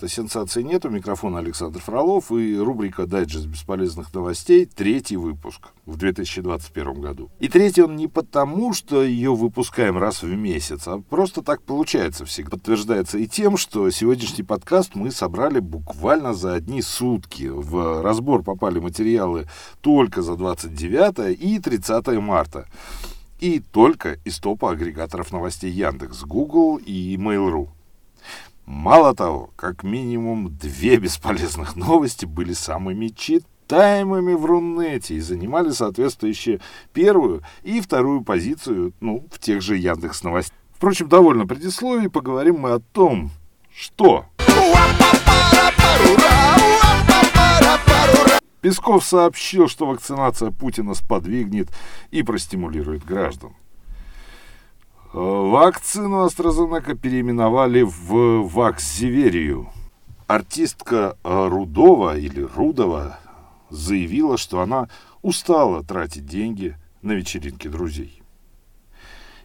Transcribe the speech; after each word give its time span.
это 0.00 0.08
«Сенсации 0.08 0.62
нет». 0.62 0.86
У 0.86 0.88
микрофона 0.88 1.40
Александр 1.40 1.78
Фролов 1.80 2.32
и 2.32 2.56
рубрика 2.56 3.04
«Дайджест 3.04 3.44
бесполезных 3.44 4.14
новостей». 4.14 4.64
Третий 4.64 5.18
выпуск 5.18 5.68
в 5.84 5.98
2021 5.98 7.00
году. 7.02 7.30
И 7.38 7.48
третий 7.48 7.82
он 7.82 7.96
не 7.96 8.08
потому, 8.08 8.72
что 8.72 9.02
ее 9.02 9.34
выпускаем 9.34 9.98
раз 9.98 10.22
в 10.22 10.34
месяц, 10.34 10.88
а 10.88 11.00
просто 11.00 11.42
так 11.42 11.62
получается 11.62 12.24
всегда. 12.24 12.50
Подтверждается 12.50 13.18
и 13.18 13.26
тем, 13.26 13.58
что 13.58 13.90
сегодняшний 13.90 14.42
подкаст 14.42 14.94
мы 14.94 15.10
собрали 15.10 15.60
буквально 15.60 16.32
за 16.32 16.54
одни 16.54 16.80
сутки. 16.80 17.48
В 17.48 18.02
разбор 18.02 18.42
попали 18.42 18.80
материалы 18.80 19.48
только 19.82 20.22
за 20.22 20.34
29 20.34 21.38
и 21.38 21.58
30 21.58 22.06
марта 22.20 22.66
и 23.38 23.60
только 23.60 24.18
из 24.24 24.38
топа 24.38 24.72
агрегаторов 24.72 25.30
новостей 25.30 25.70
Яндекс, 25.70 26.22
Google 26.22 26.78
и 26.78 27.16
Mail.ru. 27.16 27.68
Мало 28.70 29.16
того, 29.16 29.50
как 29.56 29.82
минимум 29.82 30.56
две 30.56 30.96
бесполезных 30.96 31.74
новости 31.74 32.24
были 32.24 32.52
самыми 32.52 33.08
читаемыми 33.08 34.34
в 34.34 34.44
Рунете 34.44 35.16
и 35.16 35.20
занимали 35.20 35.70
соответствующие 35.70 36.60
первую 36.92 37.42
и 37.64 37.80
вторую 37.80 38.22
позицию 38.22 38.92
ну, 39.00 39.26
в 39.32 39.40
тех 39.40 39.60
же 39.60 39.76
Яндекс 39.76 40.22
новостях. 40.22 40.56
Впрочем, 40.72 41.08
довольно 41.08 41.48
предисловий, 41.48 42.08
поговорим 42.08 42.60
мы 42.60 42.70
о 42.70 42.78
том, 42.78 43.32
что... 43.74 44.26
Песков 48.60 49.04
сообщил, 49.04 49.66
что 49.66 49.86
вакцинация 49.86 50.52
Путина 50.52 50.94
сподвигнет 50.94 51.70
и 52.12 52.22
простимулирует 52.22 53.04
граждан. 53.04 53.52
Вакцину 55.12 56.24
AstraZeneca 56.24 56.94
переименовали 56.94 57.82
в 57.82 58.48
Ваксиверию. 58.48 59.68
Артистка 60.28 61.16
Рудова 61.24 62.16
или 62.16 62.42
Рудова 62.42 63.18
заявила, 63.70 64.38
что 64.38 64.60
она 64.60 64.88
устала 65.22 65.82
тратить 65.82 66.26
деньги 66.26 66.76
на 67.02 67.12
вечеринки 67.12 67.66
друзей. 67.66 68.22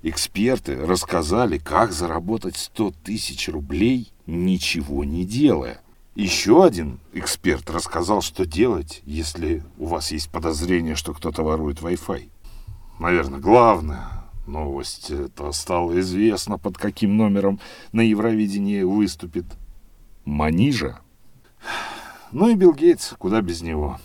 Эксперты 0.03 0.85
рассказали, 0.85 1.57
как 1.57 1.91
заработать 1.91 2.57
100 2.57 2.93
тысяч 3.03 3.49
рублей, 3.49 4.13
ничего 4.27 5.03
не 5.03 5.25
делая. 5.25 5.81
Еще 6.13 6.63
один 6.63 6.99
эксперт 7.13 7.71
рассказал, 7.71 8.21
что 8.21 8.45
делать, 8.45 9.01
если 9.03 9.63
у 9.79 9.87
вас 9.87 10.11
есть 10.11 10.29
подозрение, 10.29 10.95
что 10.95 11.15
кто-то 11.15 11.41
ворует 11.41 11.79
Wi-Fi. 11.79 12.29
Наверное, 12.99 13.39
главное 13.39 14.24
новость. 14.47 15.11
Это 15.11 15.51
стало 15.51 15.99
известно, 15.99 16.57
под 16.57 16.77
каким 16.77 17.17
номером 17.17 17.59
на 17.91 18.01
Евровидении 18.01 18.81
выступит 18.83 19.45
Манижа. 20.25 20.99
Ну 22.31 22.49
и 22.49 22.55
Билл 22.55 22.73
Гейтс, 22.73 23.13
куда 23.17 23.41
без 23.41 23.61
него. 23.61 23.99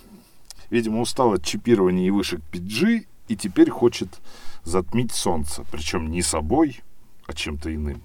Видимо, 0.71 1.01
устал 1.01 1.33
от 1.33 1.45
чипирования 1.45 2.07
и 2.07 2.11
вышек 2.11 2.41
5G 2.53 3.07
и 3.29 3.37
теперь 3.37 3.71
хочет 3.71 4.21
затмить 4.65 5.13
солнце. 5.13 5.65
Причем 5.71 6.11
не 6.11 6.23
собой, 6.23 6.81
а 7.27 7.33
чем-то 7.33 7.75
иным. 7.75 8.03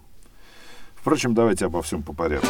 Впрочем, 0.96 1.36
давайте 1.36 1.66
обо 1.66 1.82
всем 1.82 2.02
по 2.02 2.14
порядку. 2.14 2.48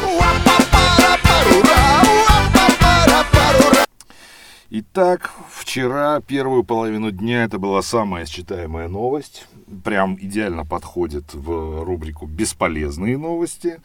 Итак, 4.68 5.30
вчера, 5.48 6.20
первую 6.20 6.64
половину 6.64 7.12
дня, 7.12 7.44
это 7.44 7.56
была 7.60 7.82
самая 7.82 8.26
читаемая 8.26 8.88
новость. 8.88 9.46
Прям 9.84 10.16
идеально 10.20 10.64
подходит 10.66 11.34
в 11.34 11.84
рубрику 11.84 12.26
«Бесполезные 12.26 13.16
новости». 13.16 13.80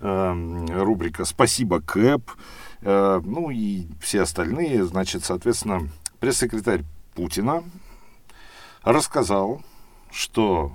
Э, 0.00 0.66
рубрика 0.70 1.26
«Спасибо, 1.26 1.82
Кэп». 1.82 2.30
Э, 2.80 3.20
ну 3.22 3.50
и 3.50 3.88
все 4.00 4.22
остальные. 4.22 4.86
Значит, 4.86 5.22
соответственно, 5.22 5.90
пресс-секретарь 6.18 6.82
Путина 7.14 7.62
рассказал, 8.84 9.60
что 10.10 10.72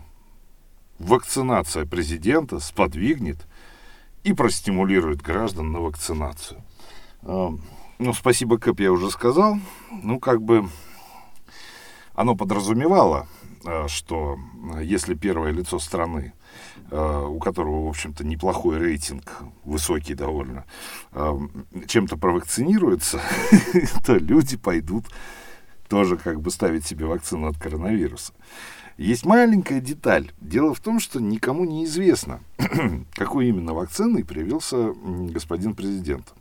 вакцинация 1.00 1.88
президента 1.88 2.60
сподвигнет 2.60 3.40
и 4.24 4.34
простимулирует 4.34 5.24
граждан 5.24 5.72
на 5.72 5.80
вакцинацию. 5.80 6.62
Э, 8.00 8.04
ну, 8.04 8.14
спасибо, 8.14 8.58
Кэп, 8.58 8.80
я 8.80 8.92
уже 8.92 9.10
сказал. 9.10 9.58
Ну, 10.04 10.20
как 10.20 10.42
бы 10.42 10.68
оно 12.14 12.36
подразумевало, 12.36 13.28
э, 13.66 13.88
что 13.88 14.38
если 14.82 15.16
первое 15.16 15.52
лицо 15.52 15.80
страны, 15.80 16.34
э, 16.92 17.26
у 17.28 17.40
которого, 17.40 17.86
в 17.86 17.90
общем-то, 17.90 18.26
неплохой 18.26 18.78
рейтинг, 18.78 19.44
высокий 19.64 20.14
довольно, 20.14 20.66
э, 21.12 21.38
чем-то 21.88 22.18
провакцинируется, 22.18 23.22
то 24.06 24.16
люди 24.16 24.58
пойдут 24.58 25.06
тоже 25.90 26.18
как 26.18 26.42
бы 26.42 26.52
ставить 26.52 26.86
себе 26.86 27.06
вакцину 27.06 27.48
от 27.48 27.58
коронавируса. 27.58 28.34
Есть 28.98 29.26
маленькая 29.26 29.80
деталь. 29.80 30.32
Дело 30.42 30.74
в 30.74 30.80
том, 30.80 31.00
что 31.00 31.22
никому 31.22 31.66
не 31.66 31.86
известно, 31.86 32.40
какой 33.14 33.48
именно 33.48 33.74
вакциной 33.74 34.26
привился 34.26 34.94
господин 35.32 35.76
президент. 35.76 36.34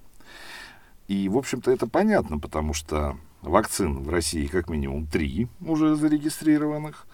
И, 1.08 1.28
в 1.28 1.36
общем-то, 1.38 1.70
это 1.70 1.86
понятно, 1.86 2.38
потому 2.38 2.74
что 2.74 3.16
вакцин 3.42 4.02
в 4.02 4.08
России 4.08 4.46
как 4.46 4.68
минимум 4.68 5.06
три 5.06 5.48
уже 5.60 5.94
зарегистрированных. 5.94 7.06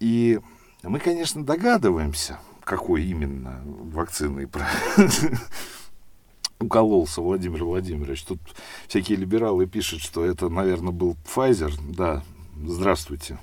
И 0.00 0.40
мы, 0.82 0.98
конечно, 0.98 1.44
догадываемся, 1.44 2.38
какой 2.62 3.04
именно 3.04 3.62
вакциной 3.64 4.48
укололся 6.58 7.22
Владимир 7.22 7.64
Владимирович. 7.64 8.22
Тут 8.24 8.40
всякие 8.86 9.16
либералы 9.16 9.66
пишут, 9.66 10.02
что 10.02 10.24
это, 10.24 10.50
наверное, 10.50 10.92
был 10.92 11.16
Pfizer. 11.24 11.72
Да, 11.96 12.22
здравствуйте. 12.62 13.38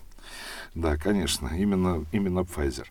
Да, 0.75 0.97
конечно, 0.97 1.47
именно, 1.47 2.06
именно 2.12 2.41
Pfizer. 2.41 2.85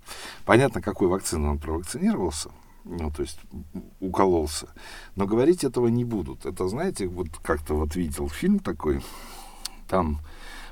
Понятно, 0.44 0.82
какой 0.82 1.06
вакциной 1.06 1.50
он 1.50 1.58
провакцинировался– 1.58 2.50
ну, 2.86 3.10
то 3.10 3.22
есть 3.22 3.38
укололся. 4.00 4.68
Но 5.16 5.26
говорить 5.26 5.64
этого 5.64 5.88
не 5.88 6.04
будут. 6.04 6.46
Это, 6.46 6.68
знаете, 6.68 7.08
вот 7.08 7.28
как-то 7.42 7.74
вот 7.74 7.96
видел 7.96 8.28
фильм 8.28 8.60
такой, 8.60 9.02
там 9.88 10.20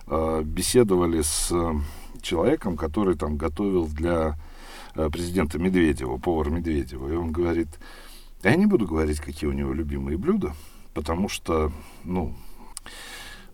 э, 0.07 0.43
беседовали 0.45 1.23
с 1.23 1.51
э, 1.51 1.75
человеком, 2.23 2.77
который 2.77 3.17
там 3.17 3.37
готовил 3.37 3.87
для 3.87 4.39
э, 4.95 5.11
президента 5.11 5.59
Медведева, 5.59 6.19
повар 6.19 6.51
Медведева, 6.51 7.09
и 7.13 7.17
он 7.17 7.33
говорит, 7.33 7.69
я 8.43 8.55
не 8.55 8.67
буду 8.67 8.87
говорить, 8.87 9.21
какие 9.21 9.51
у 9.51 9.55
него 9.55 9.73
любимые 9.73 10.17
блюда, 10.17 10.55
потому 10.95 11.29
что, 11.29 11.73
ну, 12.05 12.35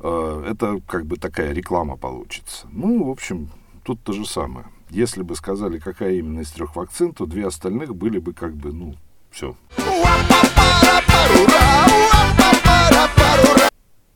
э, 0.01 0.45
это 0.51 0.81
как 0.87 1.07
бы 1.07 1.17
такая 1.17 1.53
реклама 1.53 1.97
получится. 1.97 2.69
Ну, 2.71 3.05
в 3.05 3.11
общем, 3.11 3.51
тут 3.85 4.03
то 4.03 4.13
же 4.13 4.27
самое. 4.27 4.67
Если 4.91 5.23
бы 5.23 5.37
сказали, 5.37 5.79
какая 5.79 6.15
именно 6.15 6.41
из 6.41 6.51
трех 6.51 6.75
вакцин, 6.75 7.13
то 7.13 7.25
две 7.25 7.47
остальных 7.47 7.95
были 7.95 8.19
бы 8.19 8.33
как 8.33 8.57
бы, 8.57 8.73
ну, 8.73 8.97
все. 9.31 9.55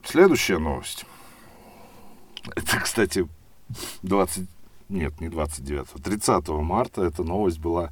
Следующая 0.04 0.58
новость. 0.58 1.04
Это, 2.56 2.80
кстати, 2.80 3.28
20... 4.02 4.48
Нет, 4.88 5.20
не 5.20 5.28
29, 5.28 6.02
30 6.02 6.48
марта 6.48 7.02
эта 7.02 7.22
новость 7.22 7.58
была 7.58 7.91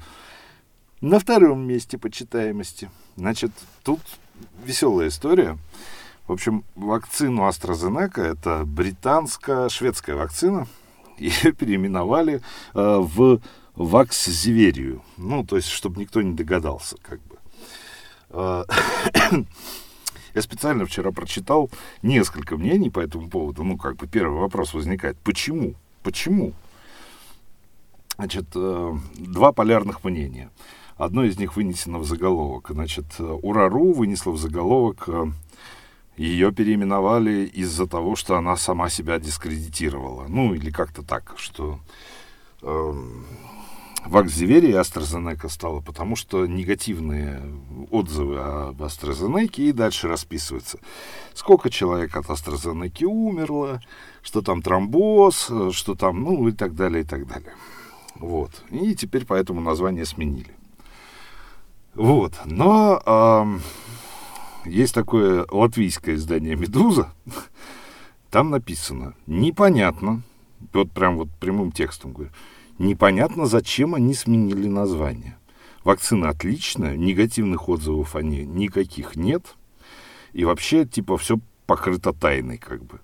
на 1.01 1.19
втором 1.19 1.67
месте 1.67 1.99
по 1.99 2.11
читаемости. 2.11 2.91
Значит, 3.17 3.53
тут 3.83 4.01
веселая 4.65 5.09
история. 5.09 5.57
В 6.27 6.33
общем, 6.33 6.65
вакцину 6.75 7.49
AstraZeneca, 7.49 8.23
это 8.23 8.65
британско-шведская 8.65 10.15
вакцина, 10.15 10.67
ее 11.19 11.53
переименовали 11.53 12.41
э, 12.75 12.97
в 12.99 13.41
Вакс-Зиверию. 13.77 15.03
Ну, 15.17 15.45
то 15.45 15.57
есть, 15.57 15.69
чтобы 15.69 16.01
никто 16.01 16.23
не 16.23 16.35
догадался, 16.35 16.97
как 17.03 17.21
бы. 17.23 17.37
Э, 18.31 18.65
я 20.35 20.43
специально 20.43 20.85
вчера 20.87 21.11
прочитал 21.13 21.71
несколько 22.03 22.57
мнений 22.57 22.91
по 22.91 23.01
этому 23.01 23.29
поводу. 23.29 23.65
Ну, 23.65 23.77
как 23.77 23.97
бы 23.97 24.07
первый 24.07 24.39
вопрос 24.39 24.75
возникает. 24.75 25.19
Почему? 25.19 25.75
Почему? 26.03 26.53
Значит, 28.17 28.47
э, 28.55 28.95
два 29.17 29.53
полярных 29.53 30.05
мнения. 30.05 30.51
Одно 30.97 31.25
из 31.25 31.39
них 31.39 31.57
вынесено 31.57 31.99
в 31.99 32.05
заголовок. 32.05 32.69
Значит, 32.71 33.07
Урару 33.19 33.93
вынесла 33.93 34.31
в 34.31 34.39
заголовок 34.39 35.09
ее 36.17 36.53
переименовали 36.53 37.47
из-за 37.47 37.87
того, 37.87 38.17
что 38.17 38.37
она 38.37 38.57
сама 38.57 38.89
себя 38.91 39.19
дискредитировала. 39.19 40.27
Ну, 40.29 40.55
или 40.55 40.71
как-то 40.71 41.03
так, 41.03 41.35
что 41.37 41.81
э, 42.63 42.93
Ваксзиверия 44.05 44.71
и 44.71 44.81
AstraZeneca 44.81 45.49
стало, 45.49 45.81
потому 45.81 46.17
что 46.17 46.47
негативные 46.47 47.41
отзывы 47.91 48.39
об 48.39 48.83
AstraZeneca 48.83 49.63
и 49.63 49.73
дальше 49.73 50.09
расписываются. 50.09 50.79
Сколько 51.35 51.71
человек 51.71 52.17
от 52.17 52.27
AstraZeneca 52.27 53.05
умерло, 53.05 53.81
что 54.23 54.43
там 54.43 54.61
тромбоз, 54.61 55.51
что 55.71 55.95
там, 55.95 56.23
ну, 56.23 56.49
и 56.49 56.53
так 56.53 56.75
далее, 56.75 57.03
и 57.03 57.07
так 57.07 57.27
далее. 57.27 57.53
Вот. 58.17 58.51
И 58.71 58.95
теперь 58.97 59.25
поэтому 59.25 59.61
название 59.61 60.05
сменили. 60.05 60.55
Вот. 61.95 62.35
Но 62.45 63.01
э, 63.05 63.59
есть 64.65 64.95
такое 64.95 65.47
латвийское 65.51 66.15
издание 66.15 66.57
«Медуза». 66.57 67.13
Там 68.31 68.51
написано 68.51 69.15
«Непонятно». 69.27 70.23
Вот 70.73 70.93
прям 70.93 71.17
вот 71.19 71.29
прямым 71.41 71.73
текстом 71.73 72.13
говорю. 72.13 72.33
Непонятно, 72.79 73.47
зачем 73.47 73.95
они 73.95 74.15
сменили 74.15 74.69
название. 74.69 75.37
Вакцина 75.85 76.29
отличная, 76.29 76.97
негативных 76.97 77.69
отзывов 77.69 78.15
о 78.15 78.23
ней 78.23 78.45
никаких 78.45 79.17
нет. 79.17 79.55
И 80.33 80.45
вообще, 80.45 80.87
типа, 80.87 81.19
все 81.19 81.39
покрыто 81.67 82.13
тайной, 82.13 82.59
как 82.59 82.85
бы. 82.85 83.01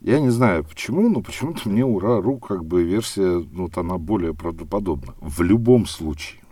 Я 0.00 0.20
не 0.20 0.30
знаю 0.30 0.64
почему, 0.64 1.08
но 1.08 1.20
почему-то 1.20 1.68
мне 1.68 1.84
ура.ру 1.84 2.38
как 2.38 2.64
бы 2.64 2.82
версия, 2.82 3.44
ну, 3.52 3.64
вот 3.64 3.78
она 3.78 3.98
более 3.98 4.34
правдоподобна. 4.34 5.14
В 5.20 5.42
любом 5.42 5.86
случае, 5.86 6.42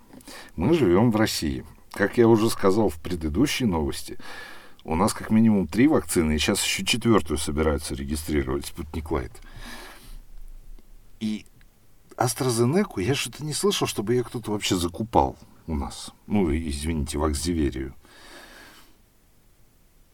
мы 0.56 0.75
живем 0.75 1.11
в 1.11 1.16
России. 1.16 1.64
Как 1.94 2.19
я 2.19 2.26
уже 2.26 2.50
сказал 2.50 2.88
в 2.88 3.00
предыдущей 3.00 3.67
новости, 3.67 4.19
у 4.82 4.96
нас 4.96 5.14
как 5.14 5.31
минимум 5.31 5.69
три 5.69 5.87
вакцины, 5.87 6.35
и 6.35 6.38
сейчас 6.38 6.62
еще 6.62 6.85
четвертую 6.85 7.38
собираются 7.38 7.94
регистрировать, 7.94 8.67
Спутник 8.67 9.11
Лайт. 9.12 9.32
И 11.20 11.46
AstraZeneca 12.17 13.00
я 13.00 13.14
что-то 13.14 13.44
не 13.44 13.55
слышал, 13.55 13.87
чтобы 13.87 14.14
ее 14.14 14.25
кто-то 14.25 14.50
вообще 14.50 14.75
закупал 14.76 15.37
у 15.69 15.75
нас. 15.75 16.11
Ну, 16.26 16.52
извините, 16.52 17.19
Ваксдиверию. 17.19 17.94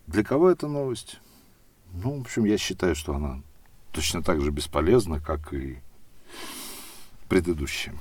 Для 0.06 0.22
кого 0.22 0.50
это 0.50 0.68
новость? 0.68 1.18
Ну, 1.92 2.18
в 2.18 2.20
общем, 2.20 2.44
я 2.44 2.58
считаю, 2.58 2.94
что 2.94 3.14
она 3.14 3.40
точно 3.90 4.22
так 4.22 4.40
же 4.40 4.50
бесполезна, 4.50 5.18
как 5.18 5.52
и 5.54 5.78
предыдущая. 7.28 7.94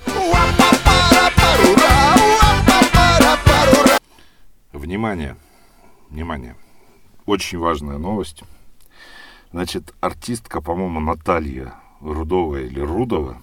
Внимание, 4.80 5.36
внимание. 6.10 6.56
Очень 7.26 7.60
важная 7.60 7.98
новость. 7.98 8.44
Значит, 9.52 9.94
артистка, 10.00 10.62
по-моему, 10.62 11.02
Наталья 11.02 11.74
Рудова 12.00 12.62
или 12.62 12.80
Рудова 12.80 13.42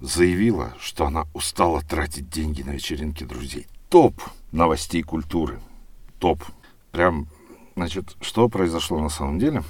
заявила, 0.00 0.74
что 0.80 1.06
она 1.06 1.26
устала 1.32 1.80
тратить 1.80 2.28
деньги 2.28 2.62
на 2.62 2.70
вечеринки 2.70 3.22
друзей. 3.22 3.68
Топ 3.88 4.20
новостей 4.50 5.02
культуры. 5.02 5.60
Топ. 6.18 6.42
Прям 6.90 7.28
Значит, 7.76 8.16
что 8.20 8.48
произошло 8.48 9.00
на 9.00 9.08
самом 9.08 9.38
деле? 9.38 9.62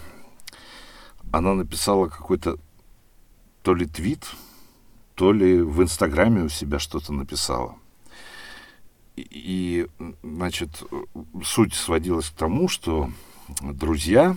Она 1.32 1.52
написала 1.52 2.08
какой-то 2.08 2.58
то 3.62 3.74
ли 3.74 3.84
твит, 3.84 4.26
то 5.16 5.32
ли 5.32 5.60
в 5.60 5.82
Инстаграме 5.82 6.44
у 6.44 6.48
себя 6.48 6.78
что-то 6.78 7.12
написала. 7.12 7.76
И, 9.16 9.86
значит, 10.22 10.82
суть 11.44 11.74
сводилась 11.74 12.30
к 12.30 12.34
тому, 12.34 12.68
что 12.68 13.10
друзья, 13.60 14.36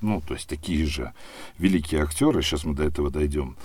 ну, 0.00 0.20
то 0.20 0.34
есть 0.34 0.48
такие 0.48 0.86
же 0.86 1.12
великие 1.58 2.02
актеры, 2.02 2.42
сейчас 2.42 2.64
мы 2.64 2.74
до 2.74 2.84
этого 2.84 3.10
дойдем, 3.10 3.56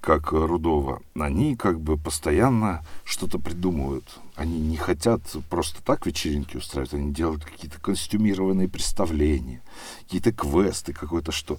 как 0.00 0.32
Рудова, 0.32 1.02
они 1.18 1.56
как 1.56 1.80
бы 1.80 1.96
постоянно 1.98 2.84
что-то 3.04 3.38
придумывают. 3.38 4.18
Они 4.36 4.60
не 4.60 4.76
хотят 4.76 5.22
просто 5.50 5.82
так 5.82 6.06
вечеринки 6.06 6.56
устраивать, 6.56 6.94
они 6.94 7.12
делают 7.12 7.44
какие-то 7.44 7.80
костюмированные 7.80 8.68
представления, 8.68 9.62
какие-то 10.02 10.32
квесты, 10.32 10.92
какое-то 10.92 11.32
что. 11.32 11.58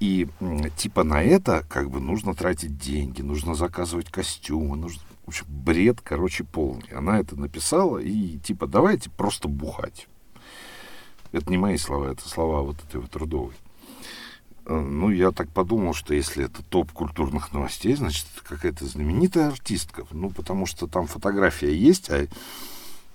И 0.00 0.28
типа 0.76 1.04
на 1.04 1.22
это 1.22 1.64
как 1.68 1.88
бы 1.90 2.00
нужно 2.00 2.34
тратить 2.34 2.78
деньги, 2.78 3.22
нужно 3.22 3.54
заказывать 3.54 4.10
костюмы, 4.10 4.76
нужно... 4.76 5.00
В 5.26 5.48
бред, 5.48 6.00
короче, 6.02 6.44
полный. 6.44 6.88
Она 6.92 7.20
это 7.20 7.38
написала 7.38 7.98
и 7.98 8.38
типа 8.38 8.66
давайте 8.66 9.08
просто 9.10 9.48
бухать. 9.48 10.08
Это 11.30 11.50
не 11.50 11.56
мои 11.56 11.78
слова, 11.78 12.12
это 12.12 12.28
слова 12.28 12.62
вот 12.62 12.76
этой 12.84 13.00
вот 13.00 13.14
Рудовой. 13.16 13.54
Э, 14.66 14.78
ну, 14.78 15.10
я 15.10 15.32
так 15.32 15.48
подумал, 15.48 15.94
что 15.94 16.14
если 16.14 16.44
это 16.44 16.62
топ 16.62 16.92
культурных 16.92 17.52
новостей, 17.52 17.94
значит, 17.94 18.26
это 18.34 18.44
какая-то 18.44 18.86
знаменитая 18.86 19.48
артистка. 19.48 20.06
Ну, 20.10 20.30
потому 20.30 20.66
что 20.66 20.86
там 20.86 21.06
фотография 21.06 21.74
есть, 21.74 22.10
а 22.10 22.26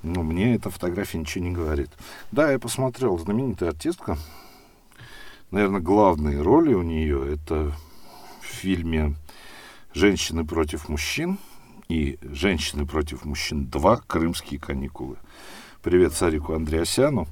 ну, 0.03 0.23
мне 0.23 0.55
эта 0.55 0.69
фотография 0.69 1.17
ничего 1.17 1.43
не 1.43 1.51
говорит. 1.51 1.89
Да, 2.31 2.51
я 2.51 2.59
посмотрел, 2.59 3.17
знаменитая 3.17 3.69
артистка. 3.69 4.17
Наверное, 5.51 5.79
главные 5.81 6.41
роли 6.41 6.73
у 6.73 6.81
нее 6.81 7.33
это 7.33 7.73
в 8.41 8.45
фильме 8.45 9.15
«Женщины 9.93 10.45
против 10.45 10.89
мужчин» 10.89 11.37
и 11.89 12.17
«Женщины 12.21 12.85
против 12.85 13.25
мужчин 13.25 13.67
2. 13.67 13.97
Крымские 14.07 14.59
каникулы». 14.59 15.17
Привет 15.81 16.13
Сарику 16.13 16.53
Андреасяну. 16.53 17.27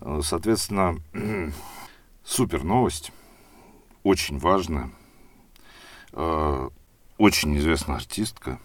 Э, 0.00 0.20
соответственно, 0.22 0.96
супер 2.24 2.64
новость 2.64 3.12
очень 4.02 4.38
важно. 4.38 4.90
Э, 6.12 6.68
очень 7.18 7.56
известная 7.58 7.96
артистка. 7.96 8.58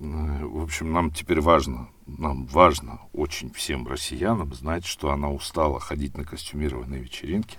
Э, 0.00 0.44
в 0.44 0.62
общем, 0.62 0.92
нам 0.92 1.12
теперь 1.12 1.40
важно, 1.40 1.88
нам 2.06 2.44
важно 2.46 3.00
очень 3.12 3.50
всем 3.52 3.86
россиянам 3.86 4.52
знать, 4.52 4.84
что 4.84 5.10
она 5.10 5.30
устала 5.30 5.80
ходить 5.80 6.16
на 6.16 6.24
костюмированные 6.24 7.00
вечеринки 7.00 7.58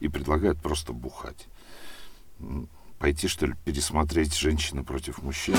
и 0.00 0.08
предлагает 0.08 0.60
просто 0.60 0.92
бухать. 0.92 1.48
Пойти, 2.98 3.28
что 3.28 3.46
ли, 3.46 3.54
пересмотреть 3.64 4.34
«Женщины 4.34 4.82
против 4.82 5.22
мужчин». 5.22 5.56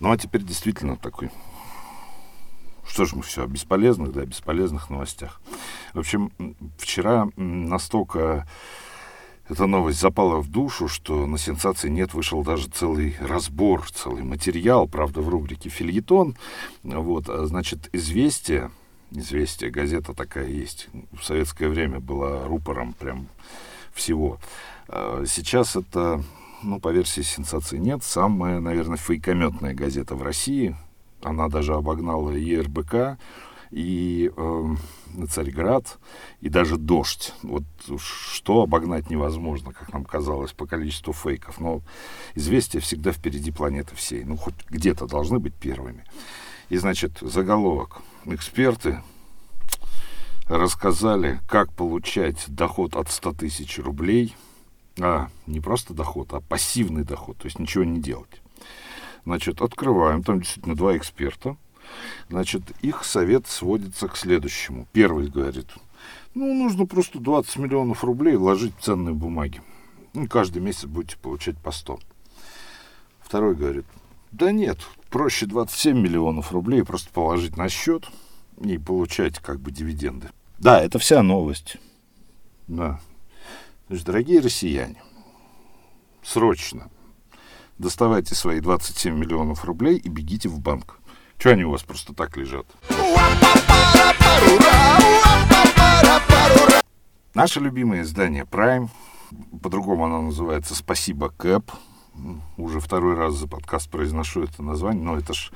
Ну, 0.00 0.10
а 0.10 0.18
теперь 0.18 0.42
действительно 0.42 0.96
такой 0.96 1.30
что 2.92 3.06
ж 3.06 3.14
мы 3.14 3.22
все 3.22 3.44
о 3.44 3.46
бесполезных, 3.46 4.12
да, 4.12 4.26
бесполезных 4.26 4.90
новостях. 4.90 5.40
В 5.94 6.00
общем, 6.00 6.30
вчера 6.76 7.28
настолько 7.36 8.46
эта 9.48 9.66
новость 9.66 9.98
запала 9.98 10.40
в 10.40 10.48
душу, 10.48 10.88
что 10.88 11.26
на 11.26 11.38
сенсации 11.38 11.88
нет 11.88 12.12
вышел 12.12 12.44
даже 12.44 12.68
целый 12.68 13.16
разбор, 13.18 13.90
целый 13.90 14.22
материал, 14.24 14.86
правда, 14.86 15.22
в 15.22 15.28
рубрике 15.30 15.70
«Фильетон». 15.70 16.36
Вот, 16.82 17.28
а, 17.28 17.46
значит, 17.46 17.88
«Известия», 17.92 18.70
«Известия», 19.14 19.70
газета 19.70 20.14
такая 20.14 20.48
есть, 20.48 20.88
в 21.12 21.22
советское 21.22 21.68
время 21.68 22.00
была 22.00 22.46
рупором 22.46 22.94
прям 22.94 23.28
всего. 23.92 24.38
А, 24.88 25.24
сейчас 25.26 25.76
это, 25.76 26.22
ну, 26.62 26.80
по 26.80 26.88
версии 26.88 27.22
сенсации 27.22 27.78
нет, 27.78 28.02
самая, 28.02 28.60
наверное, 28.60 28.96
фейкометная 28.96 29.74
газета 29.74 30.14
в 30.14 30.22
России– 30.22 30.76
она 31.22 31.48
даже 31.48 31.74
обогнала 31.74 32.30
и 32.30 32.56
РБК, 32.56 33.18
и 33.70 34.30
э, 34.36 34.74
Царьград, 35.30 35.98
и 36.40 36.48
даже 36.48 36.76
Дождь. 36.76 37.32
Вот 37.42 37.62
что 37.98 38.62
обогнать 38.62 39.08
невозможно, 39.08 39.72
как 39.72 39.92
нам 39.92 40.04
казалось, 40.04 40.52
по 40.52 40.66
количеству 40.66 41.12
фейков. 41.12 41.60
Но 41.60 41.80
известия 42.34 42.80
всегда 42.80 43.12
впереди 43.12 43.50
планеты 43.50 43.94
всей. 43.94 44.24
Ну, 44.24 44.36
хоть 44.36 44.54
где-то 44.68 45.06
должны 45.06 45.38
быть 45.38 45.54
первыми. 45.54 46.04
И, 46.68 46.76
значит, 46.76 47.18
заголовок. 47.20 48.02
Эксперты 48.26 49.00
рассказали, 50.48 51.40
как 51.48 51.72
получать 51.72 52.44
доход 52.48 52.96
от 52.96 53.10
100 53.10 53.32
тысяч 53.34 53.78
рублей. 53.78 54.34
А, 55.00 55.28
не 55.46 55.60
просто 55.60 55.94
доход, 55.94 56.32
а 56.32 56.40
пассивный 56.40 57.04
доход, 57.04 57.38
то 57.38 57.46
есть 57.46 57.58
ничего 57.58 57.84
не 57.84 58.00
делать. 58.00 58.42
Значит, 59.24 59.62
открываем, 59.62 60.22
там 60.22 60.40
действительно 60.40 60.76
два 60.76 60.96
эксперта. 60.96 61.56
Значит, 62.28 62.62
их 62.82 63.04
совет 63.04 63.46
сводится 63.46 64.08
к 64.08 64.16
следующему. 64.16 64.86
Первый 64.92 65.28
говорит, 65.28 65.68
ну, 66.34 66.52
нужно 66.52 66.86
просто 66.86 67.18
20 67.18 67.56
миллионов 67.56 68.04
рублей 68.04 68.36
вложить 68.36 68.76
в 68.76 68.82
ценные 68.82 69.14
бумаги. 69.14 69.62
Ну, 70.14 70.26
каждый 70.28 70.60
месяц 70.60 70.84
будете 70.84 71.16
получать 71.18 71.56
по 71.58 71.70
100. 71.70 71.98
Второй 73.20 73.54
говорит, 73.54 73.86
да 74.30 74.50
нет, 74.52 74.78
проще 75.10 75.46
27 75.46 75.98
миллионов 75.98 76.52
рублей 76.52 76.84
просто 76.84 77.10
положить 77.12 77.56
на 77.56 77.68
счет 77.68 78.08
и 78.60 78.78
получать 78.78 79.38
как 79.38 79.60
бы 79.60 79.70
дивиденды. 79.70 80.28
Да, 80.58 80.80
это 80.80 80.98
вся 80.98 81.22
новость. 81.22 81.76
Да. 82.68 83.00
Значит, 83.88 84.06
дорогие 84.06 84.40
россияне, 84.40 85.02
срочно 86.22 86.88
доставайте 87.82 88.34
свои 88.34 88.60
27 88.60 89.14
миллионов 89.14 89.64
рублей 89.64 89.96
и 89.96 90.08
бегите 90.08 90.48
в 90.48 90.60
банк. 90.60 90.98
Чего 91.38 91.54
они 91.54 91.64
у 91.64 91.70
вас 91.70 91.82
просто 91.82 92.14
так 92.14 92.36
лежат? 92.36 92.66
Наше 97.34 97.60
любимое 97.60 98.02
издание 98.02 98.44
Prime, 98.44 98.88
по-другому 99.62 100.04
оно 100.04 100.22
называется 100.22 100.74
«Спасибо, 100.74 101.30
Кэп». 101.30 101.70
Уже 102.58 102.78
второй 102.78 103.14
раз 103.14 103.34
за 103.34 103.48
подкаст 103.48 103.90
произношу 103.90 104.44
это 104.44 104.62
название, 104.62 105.02
но 105.02 105.16
это 105.16 105.32
ж 105.32 105.50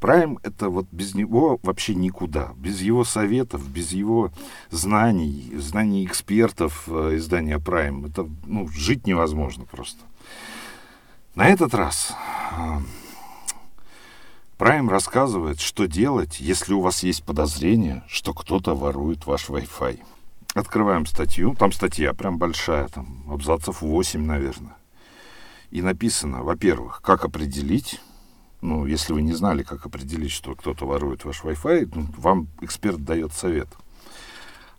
Prime 0.00 0.38
это 0.42 0.68
вот 0.68 0.86
без 0.92 1.14
него 1.14 1.58
вообще 1.62 1.94
никуда. 1.94 2.52
Без 2.56 2.80
его 2.80 3.04
советов, 3.04 3.66
без 3.68 3.92
его 3.92 4.30
знаний, 4.70 5.52
знаний 5.56 6.04
экспертов 6.04 6.84
э, 6.88 7.16
издания 7.16 7.58
Prime, 7.58 8.08
это 8.10 8.28
ну, 8.44 8.68
жить 8.68 9.06
невозможно 9.06 9.64
просто. 9.64 10.00
На 11.34 11.48
этот 11.48 11.74
раз 11.74 12.14
Prime 14.58 14.88
рассказывает, 14.88 15.60
что 15.60 15.86
делать, 15.86 16.40
если 16.40 16.72
у 16.72 16.80
вас 16.80 17.02
есть 17.02 17.24
подозрение, 17.24 18.02
что 18.08 18.32
кто-то 18.32 18.74
ворует 18.74 19.26
ваш 19.26 19.50
Wi-Fi. 19.50 20.00
Открываем 20.54 21.04
статью, 21.04 21.54
там 21.54 21.72
статья 21.72 22.14
прям 22.14 22.38
большая, 22.38 22.88
там 22.88 23.24
абзацев 23.30 23.82
8, 23.82 24.24
наверное. 24.24 24.76
И 25.70 25.82
написано, 25.82 26.42
во-первых, 26.42 27.02
как 27.02 27.26
определить, 27.26 28.00
ну, 28.60 28.86
если 28.86 29.12
вы 29.12 29.22
не 29.22 29.32
знали, 29.32 29.62
как 29.62 29.86
определить, 29.86 30.32
что 30.32 30.54
кто-то 30.54 30.86
ворует 30.86 31.24
ваш 31.24 31.42
Wi-Fi, 31.42 31.90
ну, 31.94 32.06
вам 32.16 32.48
эксперт 32.60 33.04
дает 33.04 33.32
совет. 33.32 33.68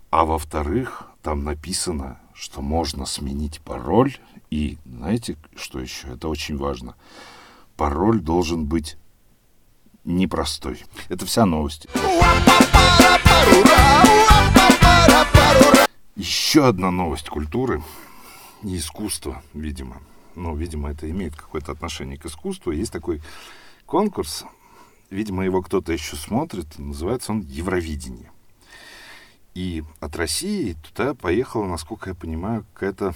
А 0.09 0.25
во-вторых, 0.25 1.03
там 1.21 1.43
написано, 1.43 2.19
что 2.33 2.61
можно 2.61 3.05
сменить 3.05 3.61
пароль. 3.61 4.15
И 4.49 4.77
знаете, 4.85 5.37
что 5.55 5.79
еще? 5.79 6.07
Это 6.07 6.29
очень 6.29 6.57
важно. 6.57 6.95
Пароль 7.75 8.19
должен 8.19 8.65
быть 8.65 8.97
непростой. 10.05 10.83
Это 11.09 11.25
вся 11.25 11.45
новость. 11.45 11.87
Еще 16.15 16.65
одна 16.65 16.89
новость 16.89 17.29
культуры 17.29 17.83
и 18.63 18.77
искусства, 18.77 19.43
видимо. 19.53 20.01
Ну, 20.35 20.55
видимо, 20.55 20.91
это 20.91 21.09
имеет 21.09 21.35
какое-то 21.35 21.71
отношение 21.71 22.17
к 22.17 22.25
искусству. 22.25 22.71
Есть 22.71 22.91
такой 22.91 23.21
конкурс, 23.87 24.45
видимо, 25.09 25.43
его 25.43 25.63
кто-то 25.63 25.91
еще 25.91 26.15
смотрит, 26.15 26.77
называется 26.77 27.31
он 27.31 27.41
«Евровидение». 27.41 28.31
И 29.55 29.83
от 29.99 30.15
России 30.15 30.77
туда 30.83 31.15
поехала, 31.15 31.65
насколько 31.65 32.11
я 32.11 32.15
понимаю, 32.15 32.63
какая-то 32.73 33.15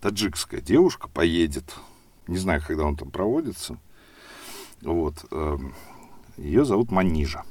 таджикская 0.00 0.62
девушка 0.62 1.08
поедет. 1.08 1.74
Не 2.26 2.38
знаю, 2.38 2.62
когда 2.66 2.84
он 2.84 2.96
там 2.96 3.10
проводится. 3.10 3.78
Вот. 4.80 5.26
Эм, 5.30 5.74
ее 6.38 6.64
зовут 6.64 6.90
Манижа. 6.90 7.44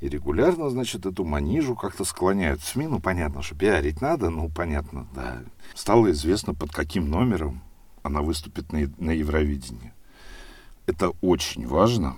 И 0.00 0.08
регулярно, 0.08 0.68
значит, 0.68 1.06
эту 1.06 1.24
манижу 1.24 1.76
как-то 1.76 2.04
склоняют 2.04 2.60
в 2.60 2.68
СМИ. 2.68 2.88
Ну, 2.88 3.00
понятно, 3.00 3.40
что 3.40 3.54
пиарить 3.54 4.02
надо, 4.02 4.28
ну, 4.28 4.50
понятно, 4.50 5.06
да. 5.14 5.42
Стало 5.74 6.10
известно, 6.10 6.54
под 6.54 6.72
каким 6.72 7.08
номером 7.08 7.62
она 8.02 8.20
выступит 8.20 8.70
на, 8.70 8.90
на 8.98 9.12
Евровидении. 9.12 9.93
Это 10.86 11.10
очень 11.22 11.66
важно. 11.66 12.16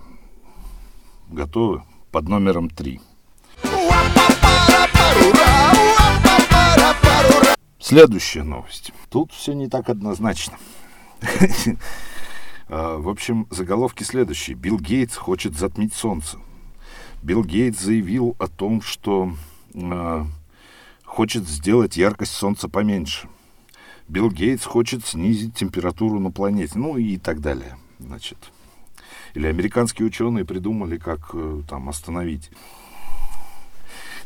Готовы? 1.28 1.82
Под 2.10 2.28
номером 2.28 2.68
три. 2.68 3.00
Следующая 7.78 8.42
новость. 8.42 8.92
Тут 9.10 9.32
все 9.32 9.52
не 9.52 9.68
так 9.68 9.88
однозначно. 9.88 10.58
А, 12.68 12.98
в 12.98 13.08
общем, 13.08 13.46
заголовки 13.50 14.02
следующие. 14.02 14.56
Билл 14.56 14.80
Гейтс 14.80 15.14
хочет 15.14 15.56
затмить 15.56 15.94
солнце. 15.94 16.36
Билл 17.22 17.44
Гейтс 17.44 17.80
заявил 17.80 18.34
о 18.40 18.48
том, 18.48 18.82
что 18.82 19.32
э, 19.72 20.24
хочет 21.04 21.46
сделать 21.46 21.96
яркость 21.96 22.32
солнца 22.32 22.68
поменьше. 22.68 23.28
Билл 24.08 24.32
Гейтс 24.32 24.64
хочет 24.64 25.06
снизить 25.06 25.54
температуру 25.54 26.18
на 26.18 26.32
планете, 26.32 26.72
ну 26.76 26.96
и 26.96 27.18
так 27.18 27.40
далее. 27.40 27.76
Значит, 28.00 28.50
или 29.36 29.48
американские 29.48 30.06
ученые 30.06 30.46
придумали, 30.46 30.96
как 30.96 31.30
э, 31.34 31.60
там 31.68 31.90
остановить. 31.90 32.50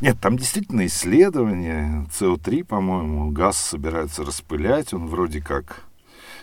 Нет, 0.01 0.17
там 0.21 0.37
действительно 0.39 0.87
исследования. 0.87 2.07
СО3, 2.13 2.65
по-моему, 2.65 3.33
газ 3.33 3.57
собирается 3.57 4.25
распылять. 4.25 4.95
Он 4.95 5.09
вроде 5.09 5.43
как 5.43 5.83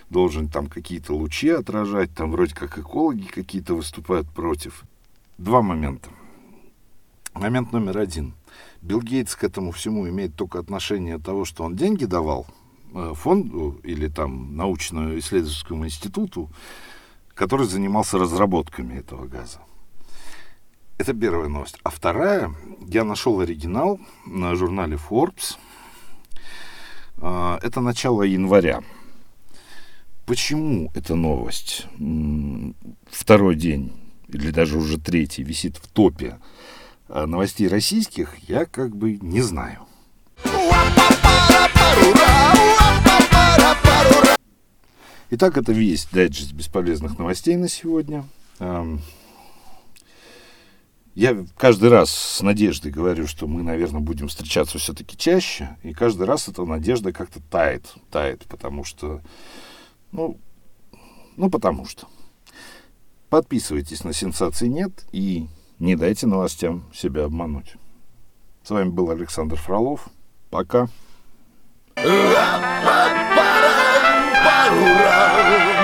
должен 0.09 0.49
там 0.49 0.67
какие-то 0.67 1.13
лучи 1.13 1.47
отражать, 1.47 2.13
там 2.13 2.29
вроде 2.31 2.53
как 2.55 2.77
экологи 2.77 3.27
какие-то 3.27 3.73
выступают 3.73 4.29
против. 4.29 4.83
Два 5.37 5.61
момента. 5.61 6.09
Момент 7.33 7.71
номер 7.71 7.99
один. 7.99 8.33
Билл 8.81 9.01
Гейтс 9.01 9.37
к 9.37 9.45
этому 9.45 9.71
всему 9.71 10.09
имеет 10.09 10.35
только 10.35 10.59
отношение 10.59 11.19
того, 11.19 11.45
что 11.45 11.63
он 11.63 11.77
деньги 11.77 12.03
давал 12.03 12.45
э, 12.93 13.13
фонду 13.15 13.79
или 13.83 14.09
там 14.09 14.57
научно-исследовательскому 14.57 15.85
институту, 15.85 16.49
который 17.37 17.67
занимался 17.67 18.17
разработками 18.17 18.99
этого 18.99 19.27
газа. 19.27 19.59
Это 20.97 21.13
первая 21.13 21.47
новость. 21.47 21.77
А 21.83 21.91
вторая, 21.91 22.51
я 22.87 23.03
нашел 23.03 23.39
оригинал 23.39 23.99
на 24.25 24.55
журнале 24.55 24.97
Forbes. 24.97 25.57
Э, 27.17 27.59
это 27.61 27.79
начало 27.79 28.23
января. 28.23 28.81
Почему 30.25 30.91
эта 30.95 31.15
новость 31.15 31.87
второй 33.09 33.55
день 33.55 33.93
или 34.27 34.51
даже 34.51 34.77
уже 34.77 34.99
третий 34.99 35.43
висит 35.43 35.77
в 35.77 35.87
топе 35.87 36.37
а 37.07 37.25
новостей 37.25 37.69
российских, 37.69 38.35
я 38.49 38.65
как 38.65 38.93
бы 38.93 39.17
не 39.21 39.41
знаю. 39.41 39.87
Итак, 45.29 45.57
это 45.57 45.71
весь 45.73 46.05
дайджест 46.05 46.53
бесполезных 46.53 47.17
новостей 47.17 47.55
на 47.55 47.67
сегодня. 47.67 48.25
Я 51.15 51.45
каждый 51.57 51.89
раз 51.89 52.11
с 52.11 52.41
надеждой 52.41 52.91
говорю, 52.91 53.27
что 53.27 53.47
мы, 53.47 53.63
наверное, 53.63 54.01
будем 54.01 54.27
встречаться 54.27 54.77
все-таки 54.77 55.17
чаще, 55.17 55.75
и 55.83 55.93
каждый 55.93 56.27
раз 56.27 56.47
эта 56.47 56.63
надежда 56.63 57.11
как-то 57.11 57.41
тает, 57.49 57.95
тает, 58.11 58.45
потому 58.47 58.83
что 58.83 59.21
ну, 60.11 60.39
ну, 61.35 61.49
потому 61.49 61.85
что. 61.85 62.07
Подписывайтесь 63.29 64.03
на 64.03 64.13
«Сенсации 64.13 64.67
нет» 64.67 65.05
и 65.11 65.47
не 65.79 65.95
дайте 65.95 66.27
новостям 66.27 66.85
себя 66.93 67.25
обмануть. 67.25 67.75
С 68.63 68.69
вами 68.69 68.89
был 68.89 69.11
Александр 69.11 69.57
Фролов. 69.57 70.07
Пока. 70.49 70.87
rural. 74.77 75.76